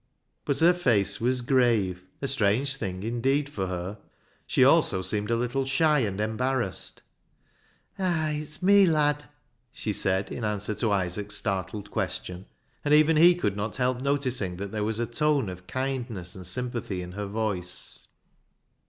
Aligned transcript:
But 0.45 0.61
her 0.61 0.73
face 0.73 1.21
was 1.21 1.41
grave— 1.41 2.01
a 2.23 2.27
strange 2.27 2.75
thing 2.75 3.03
indeed 3.03 3.47
for 3.47 3.67
her. 3.67 3.99
She 4.47 4.63
also 4.63 5.03
seemed 5.03 5.29
a 5.29 5.35
little 5.35 5.63
shy 5.63 5.99
and 5.99 6.19
embarrassed." 6.19 7.03
Ay, 7.99 8.39
it's 8.41 8.63
me, 8.63 8.87
lad," 8.87 9.25
she 9.71 9.93
said, 9.93 10.31
in 10.31 10.43
answer 10.43 10.73
to 10.73 10.89
Isaac's 10.91 11.35
startled 11.35 11.91
question; 11.91 12.47
and 12.83 12.95
even 12.95 13.15
he 13.15 13.35
could 13.35 13.55
not 13.55 13.75
help 13.75 14.01
noticing 14.01 14.57
that 14.57 14.71
there 14.71 14.83
was 14.83 14.97
a 14.99 15.05
tone 15.05 15.49
of 15.49 15.67
kindness 15.67 16.33
and 16.33 16.47
sympathy 16.47 17.03
in 17.03 17.11
her 17.11 17.27
voice. 17.27 18.07